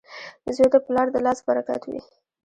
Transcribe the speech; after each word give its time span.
•زوی 0.55 0.67
د 0.73 0.75
پلار 0.85 1.07
د 1.11 1.15
لاس 1.25 1.39
برکت 1.47 1.81
وي. 1.89 1.99